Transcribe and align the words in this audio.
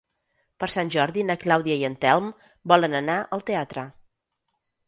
Per 0.63 0.69
Sant 0.75 0.89
Jordi 0.95 1.25
na 1.31 1.35
Clàudia 1.43 1.77
i 1.83 1.87
en 1.91 1.99
Telm 2.05 2.31
volen 2.75 2.99
anar 3.03 3.19
al 3.37 3.47
teatre. 3.51 3.89